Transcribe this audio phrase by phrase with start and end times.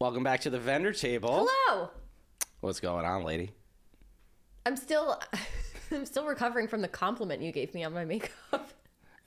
[0.00, 1.48] Welcome back to the vendor table.
[1.48, 1.90] Hello.
[2.60, 3.50] What's going on, lady?
[4.64, 5.20] I'm still
[5.90, 8.70] I'm still recovering from the compliment you gave me on my makeup.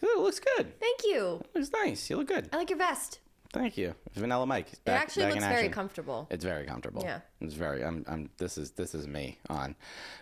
[0.01, 0.79] It looks good.
[0.79, 1.41] Thank you.
[1.43, 2.09] It looks nice.
[2.09, 2.49] You look good.
[2.53, 3.19] I like your vest.
[3.53, 3.93] Thank you.
[4.13, 4.67] Vanilla Mike.
[4.71, 6.25] It actually looks very comfortable.
[6.31, 7.03] It's very comfortable.
[7.03, 7.19] Yeah.
[7.41, 7.83] It's very.
[7.83, 8.05] I'm.
[8.07, 8.29] I'm.
[8.37, 8.71] This is.
[8.71, 9.75] This is me on.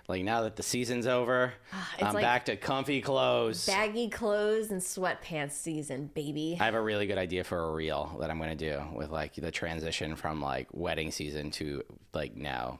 [0.07, 1.53] Like now that the season's over,
[2.01, 3.67] I'm like- back to comfy clothes.
[3.67, 6.57] Baggy clothes and sweatpants season, baby.
[6.59, 9.11] I have a really good idea for a reel that I'm going to do with
[9.11, 12.79] like the transition from like wedding season to like now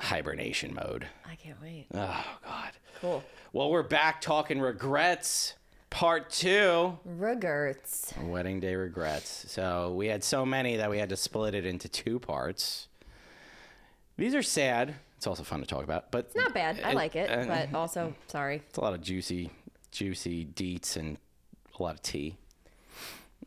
[0.00, 1.06] hibernation mode.
[1.30, 1.86] I can't wait.
[1.92, 2.72] Oh God.
[3.00, 3.24] Cool.
[3.52, 5.54] Well, we're back talking regrets,
[5.94, 6.98] part two.
[7.04, 8.12] Regerts.
[8.20, 9.46] Wedding day regrets.
[9.48, 12.88] So we had so many that we had to split it into two parts.
[14.16, 14.96] These are sad.
[15.16, 16.80] It's also fun to talk about, but it's Not bad.
[16.84, 18.60] I like it, uh, but also sorry.
[18.68, 19.50] it's a lot of juicy,
[19.92, 21.16] juicy deets and
[21.78, 22.36] a lot of tea.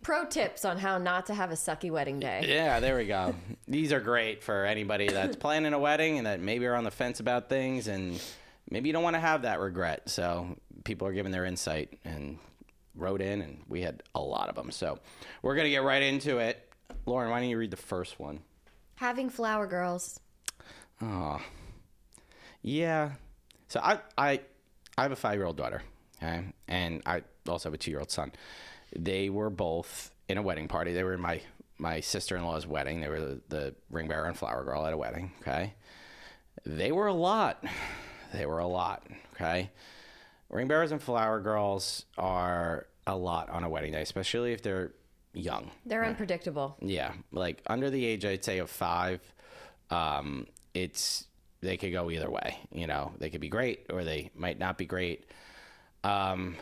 [0.02, 2.46] Pro tips on how not to have a sucky wedding day.
[2.48, 3.36] Yeah, there we go.
[3.68, 6.92] These are great for anybody that's planning a wedding and that maybe are on the
[6.92, 8.22] fence about things and
[8.70, 10.10] maybe you don't want to have that regret.
[10.10, 10.56] So
[10.88, 12.40] people are giving their insight and
[12.96, 14.72] wrote in, and we had a lot of them.
[14.72, 14.98] So
[15.42, 16.74] we're gonna get right into it.
[17.06, 18.40] Lauren, why don't you read the first one?
[18.96, 20.20] Having flower girls.
[21.02, 21.40] Oh,
[22.62, 23.12] yeah.
[23.68, 24.40] So I I
[24.98, 25.84] I have a five year old daughter,
[26.18, 28.32] okay, and I also have a two year old son.
[28.98, 30.94] They were both in a wedding party.
[30.94, 31.42] They were in my
[31.78, 33.02] my sister in law's wedding.
[33.02, 35.34] They were the, the ring bearer and flower girl at a wedding.
[35.42, 35.74] Okay,
[36.66, 37.64] they were a lot.
[38.34, 39.08] They were a lot.
[39.36, 39.70] Okay,
[40.50, 44.92] ring bearers and flower girls are a lot on a wedding day, especially if they're
[45.34, 45.72] young.
[45.86, 46.76] They're unpredictable.
[46.82, 49.22] Yeah, like under the age, I'd say of five,
[49.90, 51.26] um, it's
[51.62, 52.60] they could go either way.
[52.72, 55.26] You know, they could be great or they might not be great.
[56.04, 56.56] Um,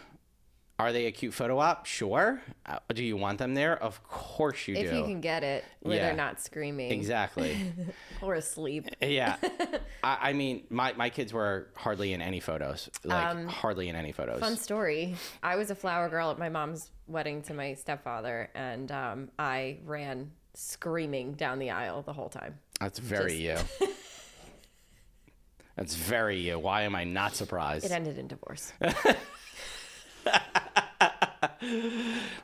[0.77, 1.85] are they a cute photo op?
[1.85, 2.41] Sure.
[2.65, 3.81] Uh, do you want them there?
[3.81, 4.87] Of course you If do.
[4.89, 6.07] If you can get it where Yeah.
[6.07, 7.57] they're not screaming Exactly.
[8.21, 8.87] or asleep.
[9.01, 9.37] yeah.
[10.03, 12.89] I, I mean, my, my kids were hardly in any photos.
[13.05, 14.39] Like, hardly in any photos.
[14.41, 15.15] Fun story.
[15.41, 19.77] I was a flower girl at my mom's wedding to my stepfather, and um, I
[19.85, 22.59] ran screaming down the aisle the whole time.
[22.81, 23.57] That's very you.
[25.77, 26.57] That's very you.
[26.59, 27.85] Why am I not surprised?
[27.85, 28.73] It ended in divorce.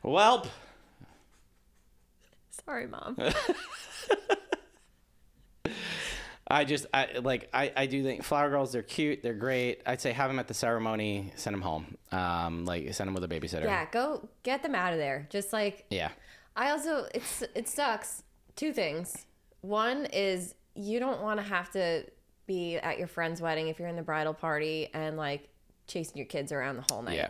[0.03, 0.47] Welp.
[2.65, 3.17] Sorry, mom.
[6.47, 10.01] I just I like I, I do think flower girls they're cute they're great I'd
[10.01, 13.27] say have them at the ceremony send them home um like send them with a
[13.27, 15.27] babysitter Yeah, go get them out of there.
[15.29, 16.09] Just like yeah
[16.55, 18.23] I also it's it sucks.
[18.57, 19.25] Two things.
[19.61, 22.03] One is you don't want to have to
[22.47, 25.47] be at your friend's wedding if you're in the bridal party and like
[25.87, 27.15] chasing your kids around the whole night.
[27.15, 27.29] yeah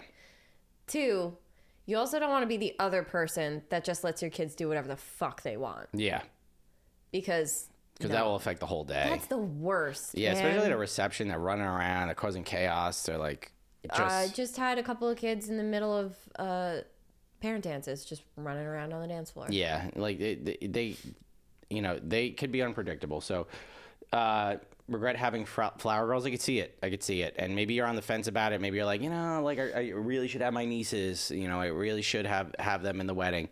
[0.88, 1.38] Two,
[1.91, 4.69] you also don't want to be the other person that just lets your kids do
[4.69, 6.22] whatever the fuck they want yeah
[7.12, 10.18] because because that will affect the whole day that's the worst.
[10.18, 10.46] yeah man.
[10.46, 13.52] especially at a reception they're running around they're causing chaos they're like
[13.84, 16.78] just I just had a couple of kids in the middle of uh,
[17.41, 19.47] parent dances just running around on the dance floor.
[19.50, 20.96] yeah like they, they, they
[21.69, 23.47] you know they could be unpredictable so
[24.13, 24.56] uh
[24.91, 26.25] regret having flower girls.
[26.25, 26.78] I could see it.
[26.84, 27.35] I could see it.
[27.38, 28.62] And maybe you're on the fence about it.
[28.62, 31.31] Maybe you're like you know like i, I really should have my nieces.
[31.31, 33.50] You know i really should have have them in the wedding.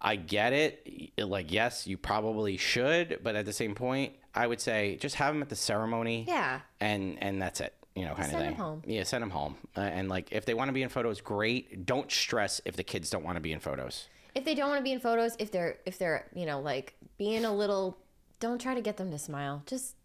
[0.00, 1.12] I get it.
[1.18, 3.20] Like yes you probably should.
[3.22, 6.24] But at the same point i would say just have them at the ceremony.
[6.28, 6.60] Yeah.
[6.80, 8.50] and and that's it you know kind of send thing.
[8.50, 8.82] them home.
[8.86, 9.56] yeah send them home.
[9.76, 11.84] Uh, and like if they want to be in photos great.
[11.84, 14.08] Don't stress if the kids don't want to be in photos.
[14.34, 16.94] If they don't want to be in photos, if they're if they're you know like
[17.18, 17.98] being a little,
[18.38, 19.62] don't try to get them to smile.
[19.66, 19.96] Just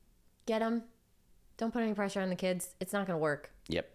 [0.45, 0.83] get them.
[1.57, 2.69] Don't put any pressure on the kids.
[2.79, 3.51] It's not gonna work.
[3.67, 3.89] yep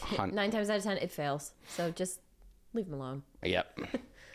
[0.00, 1.52] Hun- Nine times out of ten, it fails.
[1.68, 2.20] So just
[2.72, 3.22] leave them alone.
[3.42, 3.78] Yep.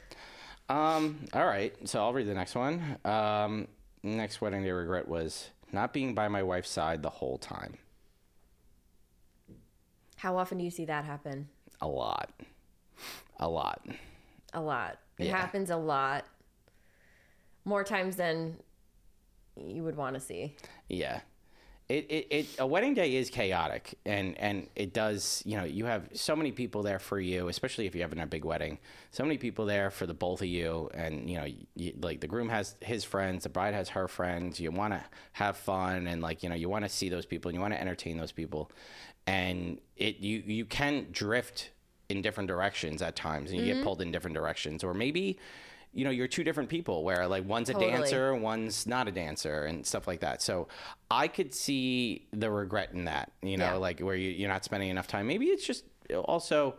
[0.70, 1.20] um.
[1.34, 1.74] All right.
[1.88, 2.98] So I'll read the next one.
[3.06, 3.68] Um.
[4.04, 7.78] Next wedding day regret was not being by my wife's side the whole time.
[10.18, 11.50] How often do you see that happen?
[11.82, 12.32] A lot.
[13.40, 13.86] A lot.
[14.54, 15.00] A lot.
[15.20, 15.38] It Yeah.
[15.38, 16.26] happens a lot.
[17.66, 18.58] More times than
[19.58, 20.56] you would want to see.
[20.88, 21.22] Yeah.
[21.88, 25.86] It, it, it a wedding day is chaotic and and it does you know you
[25.86, 28.80] have so many people there for you especially if you're having a big wedding.
[29.12, 31.46] So many people there for the both of you and you know
[31.76, 34.60] you, like the groom has his friends the bride has her friends.
[34.60, 35.04] You want to
[35.34, 37.74] have fun and like you know you want to see those people and you want
[37.74, 38.72] to entertain those people.
[39.28, 41.70] And it you you can drift
[42.10, 43.84] in different directions at times and you get mm-hmm.
[43.84, 44.84] pulled in different directions.
[44.84, 45.38] Or maybe
[45.96, 47.92] you know you're two different people where like one's a Totally.
[47.92, 50.68] dancer one's not a dancer and stuff like that so
[51.10, 53.74] i could see the regret in that you know Yeah.
[53.76, 55.86] like where you, you're not spending enough time maybe it's just
[56.26, 56.76] also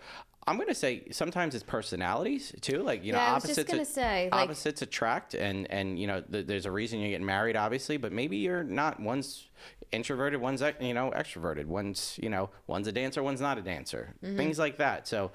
[0.48, 2.80] I'm gonna say sometimes it's personalities too.
[2.84, 5.98] Like you know, Yeah, I was just opposites gonna say, like- opposites attract, and and
[5.98, 9.00] you know, th- there's a reason you're getting married, obviously, but maybe you're not.
[9.00, 9.48] One's
[9.90, 11.64] introverted, one's you know extroverted.
[11.66, 14.14] One's you know one's a dancer, one's not a dancer.
[14.22, 14.36] Mm-hmm.
[14.36, 15.08] Things like that.
[15.08, 15.32] So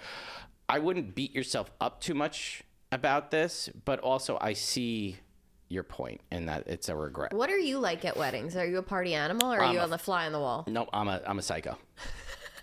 [0.70, 5.18] I wouldn't beat yourself up too much about this, but also I see
[5.70, 7.34] your point in that it's a regret.
[7.34, 8.56] What are you like at weddings?
[8.58, 10.40] Are you a party animal or are I'm you a- on the fly on the
[10.40, 10.66] wall?
[10.68, 11.78] No, I'm a I'm a psycho.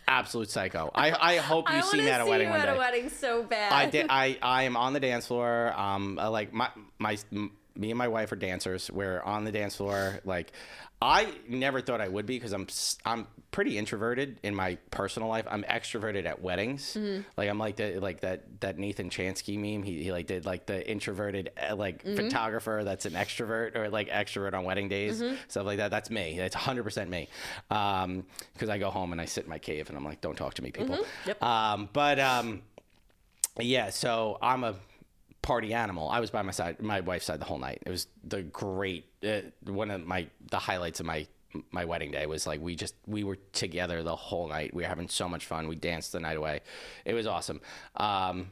[0.07, 0.91] Absolute psycho.
[0.95, 2.75] I, I hope you I see me to at a see wedding you at day.
[2.75, 3.73] a wedding so bad.
[3.73, 4.07] I did.
[4.09, 5.73] I I am on the dance floor.
[5.79, 8.91] Um, uh, like my my m- me and my wife are dancers.
[8.91, 10.21] We're on the dance floor.
[10.25, 10.53] Like
[11.01, 12.67] I never thought I would be because I'm
[13.05, 15.47] I'm pretty introverted in my personal life.
[15.49, 16.95] I'm extroverted at weddings.
[16.99, 17.21] Mm-hmm.
[17.37, 19.85] Like I'm like the like that that Nathan Chansky meme.
[19.85, 22.17] He, he like did like the introverted uh, like Mm-hmm.
[22.17, 25.37] photographer that's an extrovert or like extrovert on wedding days Mm-hmm.
[25.47, 25.91] stuff like that.
[25.93, 26.37] That's me.
[26.37, 27.29] That's 100 percent me.
[27.71, 28.25] Um,
[28.55, 30.55] because I go home and I sit in my cave and I'm like, don't talk
[30.55, 30.97] to me, people.
[30.97, 31.29] Mm-hmm.
[31.29, 31.43] Yep.
[31.43, 32.63] Um, but um.
[33.61, 34.77] Yeah, so I'm a
[35.49, 36.11] party animal.
[36.11, 37.83] I was by my side, my wife's side the whole night.
[37.87, 41.27] It was the great uh, one of my the highlights of my
[41.71, 44.75] my wedding day was like we just we were together the whole night.
[44.75, 45.67] We were having so much fun.
[45.67, 46.61] We danced the night away.
[47.07, 47.63] It was awesome.
[47.97, 48.51] Um,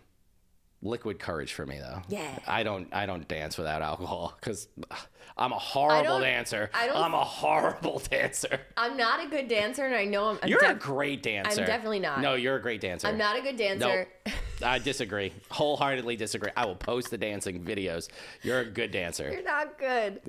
[0.83, 2.03] liquid courage for me though.
[2.09, 2.39] Yeah.
[2.47, 5.07] I don't I don't dance without alcohol because ah,
[5.39, 6.71] I'm a horrible don't- dancer.
[6.73, 8.61] I don't- I'm a horrible dancer.
[8.77, 10.39] I'm not a good dancer, and I know I'm.
[10.43, 11.61] I'm You're a great dancer.
[11.61, 12.21] I'm definitely not.
[12.21, 13.07] No, you're a great dancer.
[13.09, 14.09] I'm not a good dancer.
[14.27, 14.35] Nope.
[14.63, 15.33] I disagree.
[15.51, 16.51] Wholeheartedly disagree.
[16.57, 18.09] I will post the dancing videos.
[18.43, 19.31] You're a good dancer.
[19.31, 20.21] You're not good.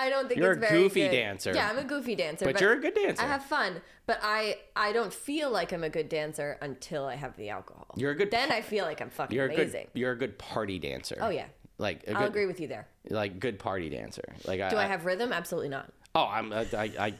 [0.00, 0.06] Yeah.
[0.06, 1.10] I don't think You're it's a very goofy good.
[1.12, 1.52] dancer.
[1.54, 2.44] Yeah, I'm a goofy dancer.
[2.44, 3.22] But you're a good dancer.
[3.22, 7.16] I have fun, but I I don't feel like I'm a good dancer until I
[7.16, 7.86] have the alcohol.
[7.96, 9.88] You're a good- Then I feel like I'm fucking You're a amazing.
[9.92, 10.00] good.
[10.00, 11.16] You're a good party dancer.
[11.20, 11.46] Oh yeah,
[11.78, 12.86] Like I'll good, agree with you there.
[13.08, 14.24] like good party dancer.
[14.44, 15.32] Like Do I have rhythm?
[15.32, 15.92] Absolutely not.
[16.14, 16.52] Oh, I'm.
[16.52, 17.14] I, I, I,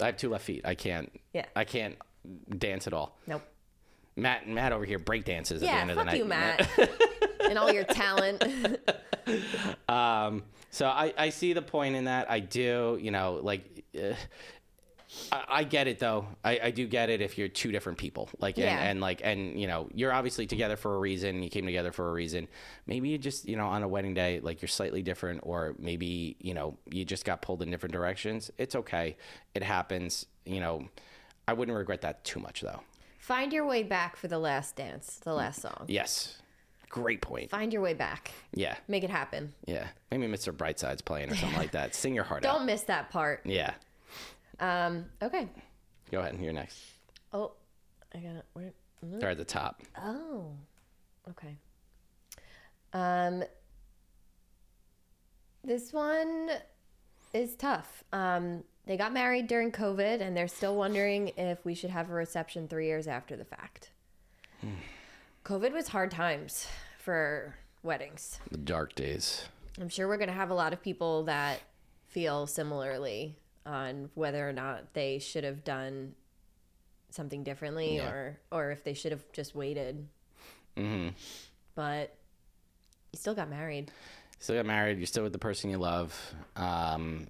[0.00, 0.62] I have two left feet.
[0.66, 1.10] I can't.
[1.32, 1.46] Yeah.
[1.56, 1.96] I can't
[2.58, 3.16] dance at all.
[3.26, 3.42] Nope.
[4.16, 6.18] Matt, Matt over here break dances at the Yeah, end of the fuck night.
[6.18, 6.68] you, Matt,
[7.48, 8.44] and all your talent.
[9.88, 10.42] Um,
[10.74, 12.30] so I, I see the point in that.
[12.30, 14.14] I do, you know, like, uh,
[15.30, 16.26] I, I get it though.
[16.42, 18.78] I, I do get it if you're two different people, like, and, Yeah.
[18.82, 21.42] and like, and you know, you're obviously together for a reason.
[21.42, 22.48] You came together for a reason.
[22.86, 26.36] Maybe you just, you know, on a wedding day, like you're slightly different, or maybe
[26.40, 28.50] you know, you just got pulled in different directions.
[28.58, 29.16] It's okay.
[29.54, 30.26] It happens.
[30.44, 30.88] You know,
[31.46, 32.80] I wouldn't regret that too much though.
[33.20, 35.84] Find your way back for the last dance, the last song.
[35.86, 36.38] Yes,
[36.94, 37.50] great point.
[37.50, 38.30] Find your way back.
[38.54, 39.52] Yeah, Make it happen.
[39.66, 39.88] yeah.
[40.12, 40.52] Maybe Mr.
[40.56, 41.92] Brightside's playing or something like that.
[42.02, 42.56] Sing your heart out.
[42.58, 43.40] Don't miss that part.
[43.44, 43.74] Yeah.
[44.60, 45.06] Um.
[45.20, 45.48] Okay.
[46.12, 46.38] Go ahead.
[46.40, 46.78] You're next.
[47.32, 47.52] Oh,
[48.14, 48.44] I got it.
[48.52, 48.72] Where?
[49.02, 49.82] They're at the top.
[50.00, 50.52] Oh,
[51.30, 51.56] okay.
[52.92, 53.42] Um,
[55.64, 56.50] this one
[57.34, 58.04] is tough.
[58.12, 62.14] Um, they got married during COVID, and they're still wondering if we should have a
[62.14, 63.90] reception three years after the fact.
[65.44, 66.66] COVID was hard times
[66.98, 68.38] for weddings.
[68.50, 69.44] The dark days.
[69.80, 71.60] I'm sure we're going to have a lot of people that
[72.08, 73.36] feel similarly
[73.66, 76.14] on whether or not they should have done
[77.10, 78.10] something differently Yeah.
[78.10, 80.08] or or if they should have just waited.
[80.76, 81.08] Mm-hmm.
[81.74, 82.16] But
[83.12, 83.90] you still got married.
[84.38, 84.98] Still got married.
[84.98, 86.14] You're still with the person you love.
[86.56, 87.28] Um,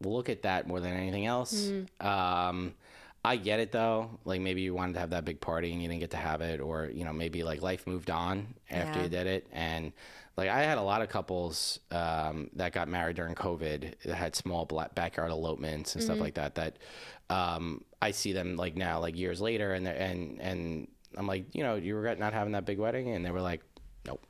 [0.00, 1.70] we'll look at that more than anything else.
[2.00, 2.74] Um,
[3.24, 4.18] I get it though.
[4.24, 6.40] Like maybe you wanted to have that big party and you didn't get to have
[6.40, 9.04] it, or you know maybe like life moved on after Yeah.
[9.04, 9.46] you did it.
[9.52, 9.92] And
[10.36, 14.34] like I had a lot of couples um, that got married during COVID that had
[14.34, 16.56] small black backyard elopements and stuff like that.
[16.56, 16.78] That
[17.30, 21.62] um, I see them like now, like years later, and and and I'm like, you
[21.62, 23.60] know, you regret not having that big wedding, and they were like,
[24.04, 24.24] nope,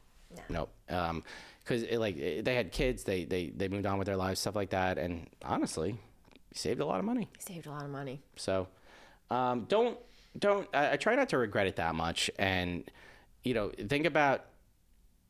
[0.50, 0.70] nope.
[0.90, 1.22] Um,
[1.64, 4.56] because like it- they had kids, they they they moved on with their lives, stuff
[4.56, 5.96] like that, and honestly,
[6.52, 7.28] saved a lot of money.
[7.38, 8.20] Saved a lot of money.
[8.36, 8.66] So
[9.30, 9.98] um, don't
[10.38, 12.30] don't I, I try not to regret it that much.
[12.38, 12.90] And
[13.44, 14.44] you know think about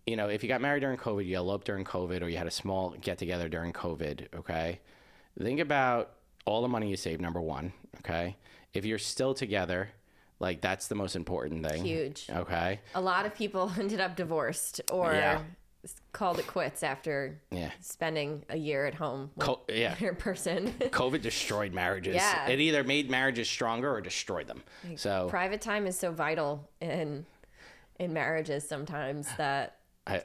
[0.07, 2.47] you know if you got married during covid you eloped during covid or you had
[2.47, 4.81] a small get together during covid okay?
[5.41, 6.11] Think about
[6.45, 8.37] all the money you saved number one okay?
[8.75, 9.91] If you're still together
[10.41, 11.85] like that's the most important thing.
[11.85, 12.27] Huge.
[12.29, 12.81] okay?
[12.97, 15.43] A lot of people ended up divorced or Yeah.
[16.13, 20.69] Called it quits after yeah spending a year at home with Co- yeah their person.
[20.91, 22.47] covid destroyed marriages Yeah.
[22.49, 24.63] it either made marriages stronger or destroyed them
[24.97, 27.27] so Private time is so vital in
[27.99, 30.23] in marriages sometimes that I,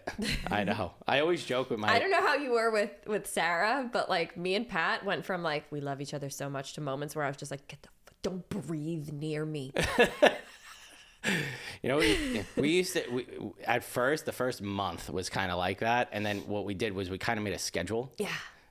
[0.49, 0.93] I know.
[1.07, 1.87] I always joke with my.
[1.93, 5.23] I don't know how you were with with Sarah, but like me and Pat went
[5.23, 7.67] from like we love each other so much to moments where I was just like,
[7.67, 7.89] get the
[8.23, 9.71] don't breathe near me.
[11.83, 13.27] You know, we, we used to we,
[13.63, 16.91] at first the first month was kind of like that, and then what we did
[16.91, 18.11] was we kind of made a schedule.
[18.17, 18.29] Yeah.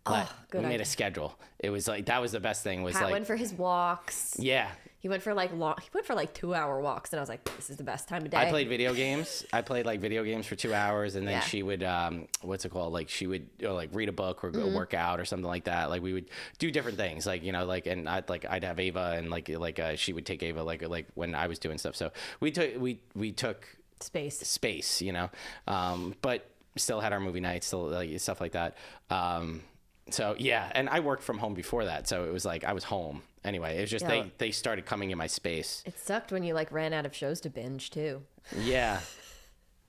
[0.08, 1.38] Like, oh, good we made a schedule.
[1.60, 4.36] It was like that was the best thing was Pat like went for his walks.
[4.38, 4.68] yeah,
[4.98, 5.76] He went for like long.
[5.82, 8.08] He went for like two hour walks, and I was like, "This is the best
[8.08, 9.44] time of day." I played video games.
[9.52, 11.40] I played like video games for two hours, and then Yeah.
[11.40, 12.92] she would, um, what's it called?
[12.92, 14.74] Like she would uh, like read a book or go Mm-hmm.
[14.74, 15.90] work out or something like that.
[15.90, 18.80] Like we would do different things, like you know, like and I'd like I'd have
[18.80, 21.78] Ava and like like uh, she would take Ava like like when I was doing
[21.78, 21.94] stuff.
[21.94, 22.10] So
[22.40, 23.66] we took we we took
[24.00, 24.38] space.
[24.40, 25.30] space, you know,
[25.68, 28.76] um, but still had our movie nights, still like stuff like that.
[29.10, 29.62] Um,
[30.10, 32.84] so yeah, and I worked from home before that, so it was like I was
[32.84, 33.78] home anyway.
[33.78, 34.22] It was just Yeah.
[34.22, 35.82] they they started coming in my space.
[35.86, 38.22] It sucked when you like ran out of shows to binge too.
[38.56, 39.00] Yeah.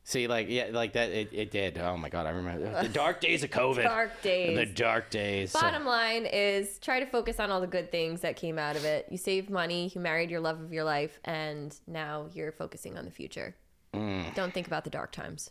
[0.04, 1.78] See, like, yeah, like that, it, it did.
[1.78, 3.76] Oh my God, I remember the dark days of COVID.
[3.76, 4.58] The dark days.
[4.58, 5.52] The dark days.
[5.52, 8.86] Bottom line is try to focus on all the good things that came out of
[8.86, 9.08] it.
[9.12, 13.04] You saved money, you married your love of your life, and now you're focusing on
[13.04, 13.54] the future.
[13.94, 14.34] Mm.
[14.34, 15.50] Don't think about the dark times.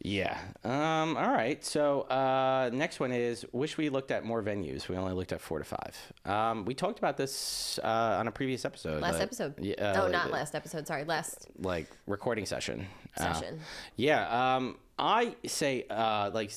[0.00, 0.38] Yeah.
[0.62, 1.64] Um, all right.
[1.64, 4.88] So, uh, next one is wish we looked at more venues.
[4.88, 6.12] We only looked at four to five.
[6.24, 9.02] Um, we talked about this uh, on a previous episode.
[9.02, 9.54] Last uh, episode.
[9.58, 9.74] Yeah.
[9.96, 10.86] oh, uh, not last episode.
[10.86, 12.86] Sorry, last Like recording session.
[13.16, 13.60] Uh, session.
[13.96, 16.52] Yeah, um, I say uh, like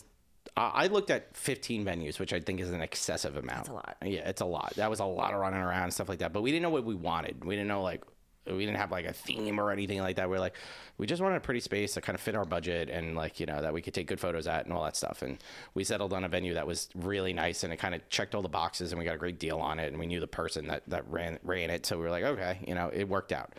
[0.55, 3.65] I I looked at 15 venues, which I think is an excessive amount.
[3.65, 3.97] That's a lot.
[4.03, 4.73] Yeah, it's a lot.
[4.75, 6.33] That was a lot of running around and stuff like that.
[6.33, 7.43] But we didn't know what we wanted.
[7.43, 8.03] We didn't know like
[8.45, 10.29] we didn't have like a theme or anything like that.
[10.29, 10.55] We are like
[10.97, 13.45] we just wanted a pretty space that kind of fit our budget and like you
[13.45, 15.21] know that we could take good photos at and all that stuff.
[15.21, 15.37] And
[15.73, 18.41] we settled on a venue that was really nice and it kind of checked all
[18.41, 20.67] the boxes and we got a great deal on it and we knew the person
[20.67, 23.53] that that ran ran it, so we were like okay, you know, it worked out.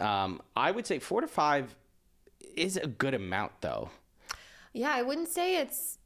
[0.00, 1.74] Um, I would say four to five
[2.56, 3.90] is a good amount though.
[4.72, 5.98] Yeah, I wouldn't say it's.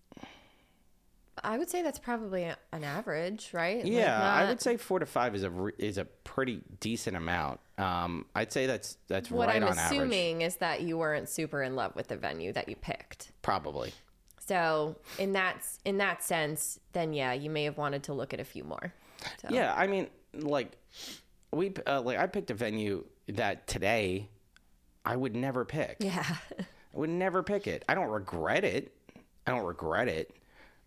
[1.44, 3.82] I would say that's probably an average, right?
[3.84, 7.16] Like, Yeah, I would say four to five is a re- is a pretty decent
[7.16, 7.60] amount.
[7.78, 11.28] Um, I'd say that's that's What right I'm on average, assuming is that you weren't
[11.28, 13.32] super in love with the venue that you picked.
[13.42, 13.92] probably.
[14.38, 18.40] So in that in that sense, then yeah, you may have wanted to look at
[18.40, 18.92] a few more.
[19.42, 19.48] So.
[19.50, 20.76] Yeah, I mean, like
[21.52, 24.28] we uh, like I picked a venue that today
[25.04, 25.96] I would never pick.
[26.00, 26.24] Yeah.
[26.58, 26.64] I
[26.98, 27.84] would never pick it.
[27.88, 28.92] I don't regret it.
[29.46, 30.34] I don't regret it,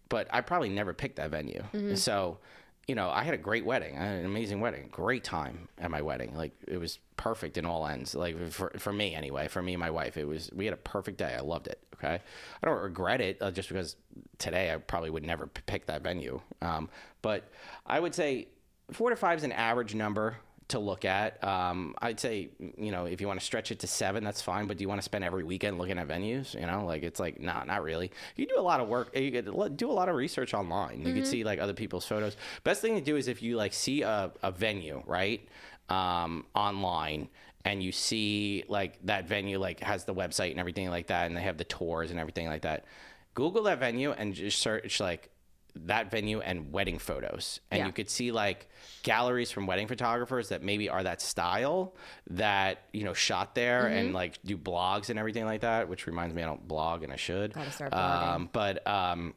[0.10, 1.63] but I probably never picked that venue.
[1.96, 2.39] So,
[2.88, 3.98] you know, I had a great wedding.
[3.98, 4.89] I had an amazing wedding.
[4.92, 6.36] Great time at my wedding.
[6.36, 8.16] Like it was perfect in all ends.
[8.16, 10.78] Like for for me anyway, for me and my wife, it was we had a
[10.78, 11.36] perfect day.
[11.38, 11.80] I loved it.
[11.96, 12.16] Okay,
[12.63, 13.96] I don't regret it uh, just because
[14.38, 16.39] today I probably would never p- pick that venue.
[16.62, 16.89] Um,
[17.22, 17.51] but
[17.86, 18.48] I would say
[18.92, 20.38] four to five is an average number
[20.70, 21.44] to look at.
[21.44, 24.68] Um, I'd say, you know, if you want to stretch it to seven, that's fine.
[24.68, 26.54] But do you want to spend every weekend looking at venues?
[26.54, 28.12] You know, like it's like, nah, not really.
[28.36, 29.16] You do a lot of work.
[29.18, 31.02] You could do a lot of research online.
[31.02, 32.38] You could see like other people's photos.
[32.64, 35.48] Best thing to do is if you like see a, a venue, right,
[35.90, 37.30] um, online.
[37.66, 41.36] And you see like that venue like has the website and everything like that, and
[41.36, 42.86] they have the tours and everything like that.
[43.34, 45.30] Google that venue and just search like
[45.76, 47.86] that venue and wedding photos and Yeah.
[47.88, 48.68] you could see like
[49.04, 51.96] galleries from wedding photographers that maybe are that style
[52.32, 53.98] that you know shot there Mm-hmm.
[53.98, 57.14] and like do blogs and everything like that which reminds me i don't blog and
[57.14, 58.28] i should Gotta start blogging.
[58.36, 59.34] um, but um,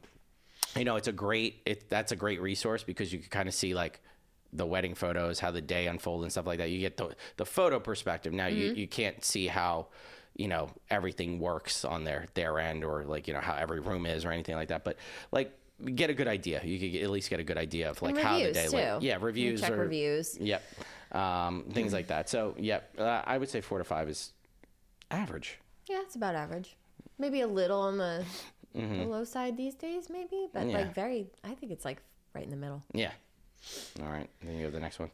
[0.75, 3.53] you know it's a great it that's a great resource because you can kind of
[3.53, 4.01] see like
[4.51, 7.45] the wedding photos how the day unfolded and stuff like that you get the the
[7.45, 8.57] photo perspective now Mm-hmm.
[8.57, 9.87] you you can't see how
[10.35, 14.05] you know everything works on their their end or like you know how every room
[14.07, 14.97] is or anything like that but
[15.31, 15.51] like
[15.95, 18.37] get a good idea you could at least get a good idea of like how
[18.37, 19.05] the day went too.
[19.07, 20.37] yeah reviews check or, reviews.
[20.39, 20.63] yep
[21.11, 24.31] um, things like that so yep uh, i would say four to five is
[25.11, 26.75] average Yeah, it's about average.
[27.19, 28.25] Maybe a little on the,
[28.73, 30.69] the low side these days, maybe, but Mm-hmm.
[30.69, 30.77] Yeah.
[30.77, 31.27] like very.
[31.43, 32.01] I think it's like
[32.33, 32.81] right in the middle.
[32.93, 33.11] yeah
[34.01, 35.11] all right then you go to the next one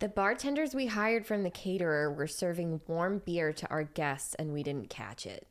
[0.00, 4.52] The bartenders we hired from the caterer were serving warm beer to our guests, and
[4.52, 5.46] we didn't catch it.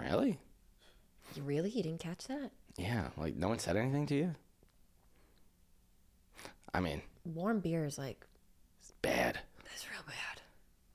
[0.00, 0.38] really
[1.34, 1.70] You really?
[1.70, 2.50] You didn't catch that?
[2.80, 4.34] Yeah, like no one said anything to you.
[6.72, 8.24] I mean, Warm beer is like
[8.80, 9.38] it's bad.
[9.64, 10.40] that's real bad.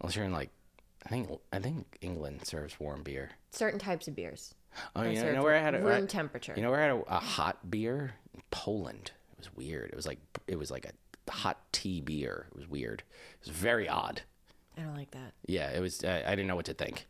[0.01, 0.50] Unless you're in like,
[1.06, 3.32] I think I think England serves warm beer.
[3.51, 4.54] Certain types of beers.
[4.96, 6.54] Oh, you know, you know where I had a room I- temperature.
[6.56, 8.13] You know where I had a, a hot beer?
[8.34, 9.12] In Poland.
[9.34, 9.89] It was weird.
[9.92, 12.48] It was like it was like a hot tea beer.
[12.51, 13.04] It was weird.
[13.42, 14.22] It was very odd.
[14.77, 15.34] I don't like that.
[15.46, 16.04] Yeah, it was.
[16.04, 17.06] I, I didn't know what to think.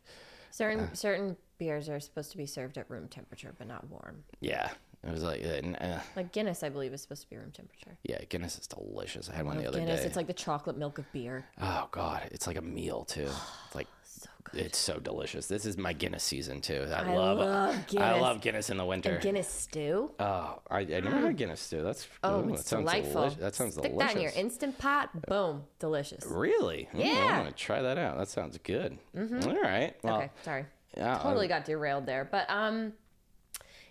[0.50, 0.94] Certain Uh.
[0.94, 4.24] certain beers are supposed to be served at room temperature, but not warm.
[4.40, 4.70] Yeah,
[5.06, 7.96] it was like, uh, uh, Like Guinness, I believe, is supposed to be room temperature.
[8.02, 9.30] yeah, Guinness is delicious.
[9.30, 9.84] I had one the other day.
[9.86, 10.06] Guinness, day.
[10.06, 11.46] it's like the chocolate milk of beer.
[11.60, 13.28] oh god, it's like a meal too.
[13.66, 13.88] It's like
[14.22, 14.60] So good.
[14.60, 15.46] It's so delicious.
[15.46, 16.86] This is my Guinness season too.
[16.90, 19.12] I, I love, love I love Guinness in the winter.
[19.14, 20.10] And Guinness stew.
[20.18, 21.36] oh, I, I never had mm.
[21.36, 21.82] Guinness stew.
[21.82, 23.22] That's Oh, ooh, it's that delightful.
[23.28, 24.12] deli- that sounds Stick delicious.
[24.12, 25.26] that in your instant pot.
[25.26, 26.24] Boom, delicious.
[26.26, 26.88] really?
[26.92, 27.14] Hmm, ooh, Yeah.
[27.30, 28.16] I'm gonna try that out.
[28.18, 28.98] That sounds good.
[29.16, 29.48] Mm-hmm.
[29.50, 29.94] All right.
[30.02, 30.66] Well, okay, sorry.
[30.96, 32.92] yeah, Totally got derailed there, but um,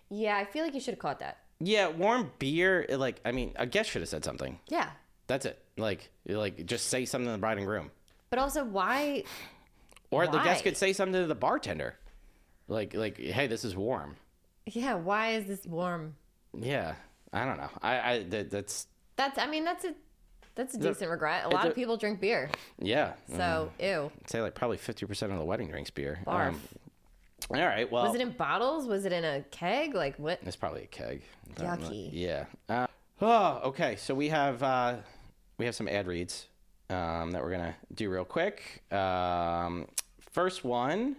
[0.09, 1.37] yeah, I feel like you should have caught that.
[1.59, 2.85] yeah, warm beer.
[2.89, 4.59] Like, I mean, a guest should have said something.
[4.69, 4.89] Yeah,
[5.27, 5.59] That's it.
[5.77, 7.91] Like, like just say something to the bride and groom,
[8.29, 9.23] But also, why?
[10.11, 11.95] Or the guest could say something to the bartender,
[12.67, 14.15] like, like, hey, this is warm.
[14.65, 16.15] Yeah, why is this warm?
[16.57, 16.95] Yeah,
[17.31, 17.69] I don't know.
[17.81, 19.37] I, I that, that's That's.
[19.37, 19.93] I mean, that's a.
[20.55, 21.43] That's a decent regret.
[21.43, 23.13] A lot a- of people drink beer, yeah.
[23.27, 24.09] so ew.
[24.23, 26.19] I'd say like probably fifty percent of the wedding drinks beer.
[26.25, 26.47] Barf.
[26.47, 26.61] Um,
[27.49, 27.91] all right.
[27.91, 28.87] Well, Was it in bottles?
[28.87, 29.93] Was it in a keg?
[29.93, 30.39] Like what?
[30.43, 31.23] It's probably a keg.
[31.57, 32.09] Yucky.
[32.13, 32.45] Yeah.
[32.69, 32.87] Uh,
[33.21, 33.97] oh, okay.
[33.97, 34.95] So we have uh,
[35.57, 36.47] we have some ad reads
[36.89, 38.83] um, that we're gonna do real quick.
[38.91, 39.87] Um,
[40.19, 41.15] first one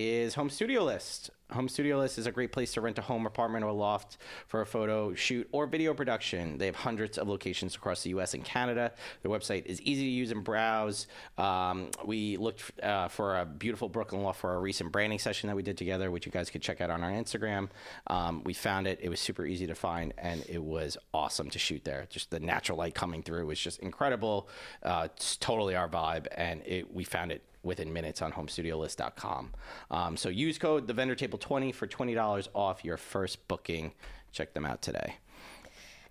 [0.00, 1.30] is Home Studio List.
[1.52, 4.60] Home Studio List is a great place to rent a home, apartment, or loft for
[4.60, 6.58] a photo shoot or video production.
[6.58, 8.34] They have hundreds of locations across the U.S.
[8.34, 8.92] and Canada.
[9.22, 11.06] Their website is easy to use and browse.
[11.38, 15.56] Um, we looked uh, for a beautiful Brooklyn loft for our recent branding session that
[15.56, 17.68] we did together, which you guys could check out on our Instagram.
[18.06, 19.00] Um, we found it.
[19.02, 22.06] It was super easy to find, and it was awesome to shoot there.
[22.08, 24.48] Just the natural light coming through was just incredible.
[24.82, 29.50] Uh, it's totally our vibe, and it, we found it within minutes on homestudiolist.com.
[29.90, 33.92] Um, so use code the vendor table 20 for $20 off your first booking.
[34.32, 35.16] Check them out today.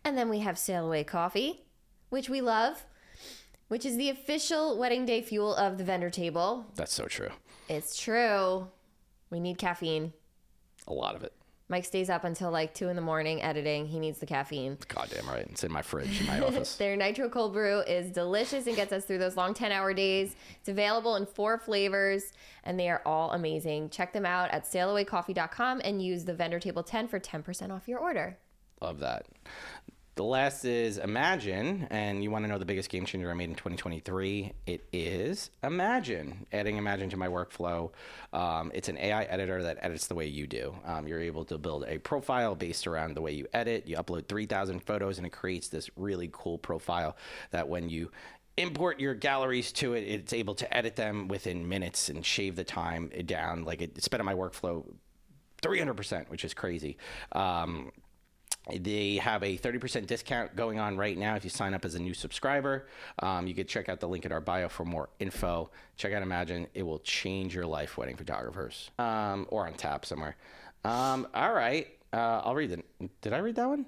[0.04, 1.62] And then we have Sail Away Coffee,
[2.10, 2.86] which we love,
[3.68, 6.66] which is the official wedding day fuel of the vendor table.
[6.76, 7.30] That's so true.
[7.68, 8.68] It's true.
[9.30, 10.14] We need caffeine.
[10.88, 11.34] A lot of it.
[11.70, 13.86] Mike stays up until like two in the morning editing.
[13.86, 14.78] He needs the caffeine.
[14.88, 15.48] Goddamn right.
[15.52, 16.76] It's in my fridge in my office.
[16.76, 20.36] Their nitro cold brew is delicious and gets us through those long 10 hour days.
[20.60, 22.34] It's available in four flavors
[22.64, 23.92] and they are all amazing.
[23.92, 28.00] Check them out at sailawaycoffee.com and use the vendor table 10 for 10% off your
[28.00, 28.38] order.
[28.82, 29.28] Love that.
[30.20, 33.48] The last is Imagen, and you want to know the biggest game changer I made
[33.48, 34.52] in 2023?
[34.66, 36.40] It is Imagen.
[36.52, 37.92] Adding Imagen to my workflow.
[38.34, 40.76] Um, it's an AI editor that edits the way you do.
[40.84, 43.88] Um, you're able to build a profile based around the way you edit.
[43.88, 47.16] You upload 3,000 photos, and it creates this really cool profile
[47.52, 48.12] that when you
[48.58, 52.66] import your galleries to it, it's able to edit them within minutes and shave the
[52.66, 53.64] time down.
[53.64, 54.84] Like it sped up my workflow
[55.62, 56.98] 300%, which is crazy.
[57.32, 57.94] Um,
[58.78, 62.00] they have a 30% discount going on right now if you sign up as a
[62.00, 62.88] new subscriber.
[63.20, 65.70] Um, you could check out the link in our bio for more info.
[65.98, 66.68] Check out Imagen.
[66.74, 68.92] It will change your life, wedding photographers.
[69.00, 70.36] Um, or on tap somewhere.
[70.84, 71.88] Um, all right.
[72.12, 72.86] Uh, I'll read it.
[73.22, 73.86] Did I read that one?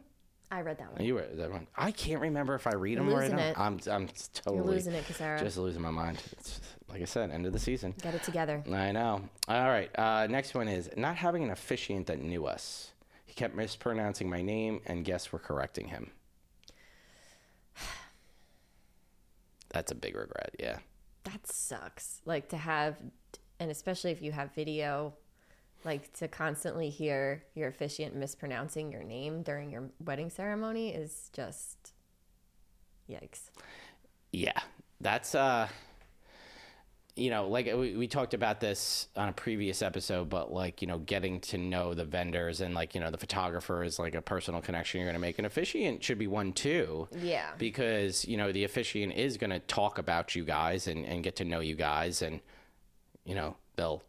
[0.53, 1.01] I read that one.
[1.01, 1.65] You read that one.
[1.77, 3.53] I can't remember if I read them right now.
[3.55, 5.39] I'm, I'm totally You're losing it, Kasara.
[5.39, 6.21] just losing my mind.
[6.33, 7.93] It's, like I said, end of the season.
[8.01, 8.61] Get it together.
[8.69, 9.21] I know.
[9.47, 9.89] All right.
[9.97, 12.91] Uh, next one is not having an officiant that knew us.
[13.31, 16.11] He kept mispronouncing my name, and guests were correcting him.
[19.69, 20.53] That's a big regret.
[20.59, 20.79] Yeah.
[21.23, 22.19] That sucks.
[22.25, 22.97] Like to have,
[23.57, 25.13] and especially if you have video,
[25.85, 31.93] like to constantly hear your officiant mispronouncing your name during your wedding ceremony is just
[33.09, 33.49] yikes.
[34.33, 34.59] Yeah.
[34.99, 35.69] That's uh
[37.21, 40.87] you know, like we, we talked about this on a previous episode, but like, you
[40.87, 44.21] know, getting to know the vendors and like, you know, the photographer is like a
[44.21, 45.37] personal connection you're going to make.
[45.37, 47.07] An officiant should be one too.
[47.21, 47.51] Yeah.
[47.57, 51.35] Because, you know, the officiant is going to talk about you guys and, and get
[51.37, 52.39] to know you guys and,
[53.23, 54.03] you know, they'll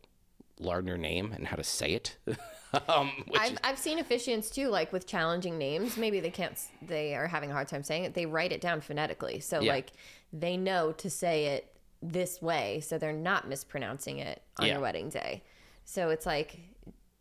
[0.58, 2.16] learn your name and how to say it.
[2.88, 5.96] um, I've, is, I've seen officiants too, like with challenging names.
[5.96, 8.14] Maybe they can't, they are having a hard time saying it.
[8.14, 9.40] They write it down phonetically.
[9.40, 9.72] So, Yeah.
[9.72, 9.92] like,
[10.32, 11.71] they know to say it
[12.02, 12.80] this way.
[12.80, 14.72] So they're not mispronouncing it on Yeah.
[14.74, 15.42] your wedding day.
[15.84, 16.58] So it's like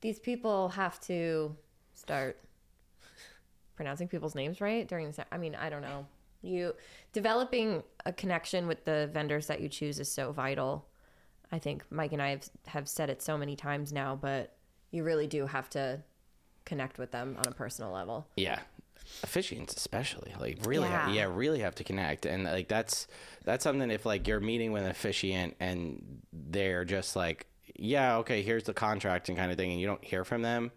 [0.02, 1.56] these people have to
[1.94, 2.40] start
[3.76, 6.08] pronouncing people's names right during the, I mean, I don't know.
[6.42, 6.74] You
[7.14, 10.88] developing a connection with the vendors that you choose is so vital.
[11.52, 14.56] I think Mike and I have, have said it so many times now, but
[14.90, 16.02] you really do have to
[16.66, 18.28] connect with them on a personal level.
[18.36, 18.60] yeah
[19.24, 21.08] officiants especially like really yeah.
[21.10, 21.14] Yeah.
[21.14, 23.08] yeah really have to connect and like that's
[23.44, 28.42] that's something if like you're meeting with an officiant and they're just like yeah okay
[28.42, 30.72] here's the contract and kind of thing and you don't hear from them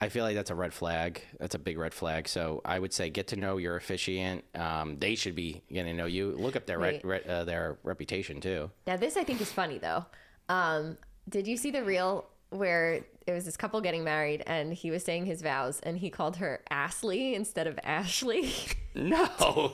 [0.00, 2.92] i feel like that's a red flag that's a big red flag so i would
[2.92, 6.54] say get to know your officiant um, they should be getting to know you look
[6.56, 7.04] up their re- Right.
[7.26, 10.06] re- uh, their reputation too Now, this I think is funny though.
[10.48, 10.96] Um,
[11.28, 15.04] did you see the reel where it was this couple getting married and he was
[15.04, 18.52] saying his vows and he called her Ashley instead of Ashley?
[18.94, 19.72] no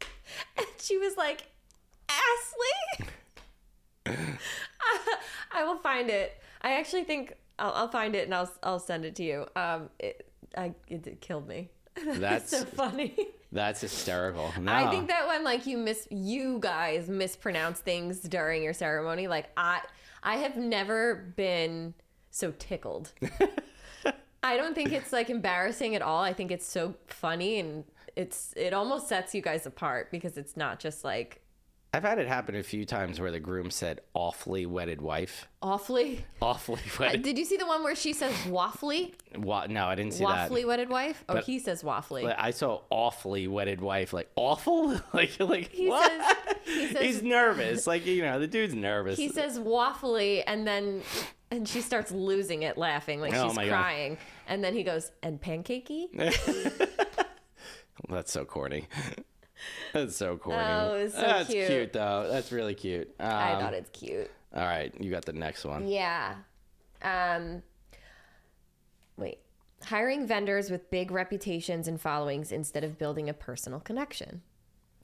[0.56, 1.46] and she was like,
[2.08, 3.08] Ashley?
[5.52, 6.40] I will find it.
[6.62, 9.46] I actually think I'll, I'll find it and I'll, I'll send it to you.
[9.56, 11.70] Um, it, I, it, it killed me.
[12.04, 13.16] That's- so funny.
[13.50, 14.70] that's hysterical no.
[14.70, 19.48] I think that when like you miss you guys mispronounce things during your ceremony, like
[19.56, 19.80] I
[20.22, 21.94] I have never been
[22.30, 23.12] so tickled.
[24.42, 26.22] I don't think it's like embarrassing at all.
[26.22, 27.84] I think it's so funny and
[28.16, 31.42] it's it almost sets you guys apart because it's not just like
[31.94, 35.48] I've had it happen a few times where the groom said awfully wedded wife.
[35.62, 36.24] awfully.
[36.42, 37.22] Awfully wedded.
[37.22, 39.14] Did you see the one where she says waffly?
[39.34, 40.66] Wa- no, I didn't see Waffly that.
[40.66, 41.24] wedded wife?
[41.30, 42.22] Oh, But- he says waffly.
[42.24, 46.10] But I saw awfully wedded wife, like awful, like like He what?
[46.10, 49.16] says- he says- He's nervous, like you know, the dude's nervous.
[49.18, 51.00] he says waffly and then
[51.50, 53.70] and she starts losing it laughing like Oh she's my God.
[53.72, 56.08] crying and then he goes and pancakey
[58.10, 58.86] That's so corny.
[59.92, 60.62] That's so corny.
[60.62, 61.92] Oh, it's so That's cute.
[61.92, 62.26] though.
[62.30, 63.14] That's really cute.
[63.20, 65.86] Um, i thought it's cute All right, you got the next one.
[65.88, 66.34] yeah
[67.02, 67.62] um
[69.16, 69.38] wait
[69.84, 74.42] hiring vendors with big reputations and followings instead of building a personal connection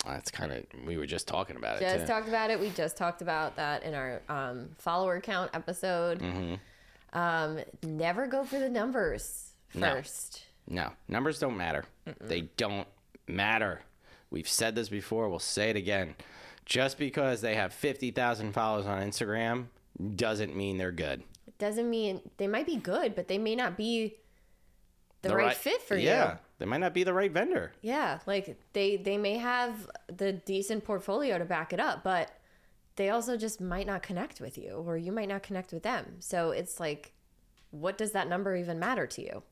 [0.05, 1.81] That's kind of we were just talking about it.
[1.83, 2.07] just too.
[2.07, 7.19] talked about it we just talked about that in our um, follower count episode Mm-hmm.
[7.19, 11.85] um, never go for the numbers first No, numbers don't matter.
[12.21, 12.87] They don't
[13.29, 13.83] matter.
[14.31, 15.29] We've said this before.
[15.29, 16.15] We'll say it again.
[16.65, 19.67] Just because they have 50,000 followers on Instagram
[20.17, 21.23] doesn't mean they're good.
[21.47, 24.17] It doesn't mean they might be good, but they may not be
[25.23, 26.09] the, right, fit for yeah, you.
[26.09, 26.37] Yeah.
[26.59, 27.73] They might not be the right vendor.
[27.83, 32.31] Yeah, like they they may have the decent portfolio to back it up, but
[32.97, 36.17] they also just might not connect with you or you might not connect with them.
[36.21, 37.13] So it's like
[37.71, 39.43] what does that number even matter to you?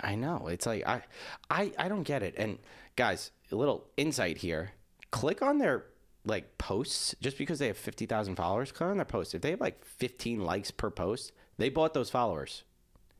[0.00, 0.48] I know.
[0.48, 1.02] It's like I,
[1.50, 2.34] I, I don't get it.
[2.36, 2.58] And
[2.96, 4.72] guys, a little insight here.
[5.10, 5.84] Click on their
[6.24, 8.72] like posts just because they have 50,000 followers.
[8.72, 9.34] Click on their posts.
[9.34, 12.62] If they have like 15 likes per post, they bought those followers.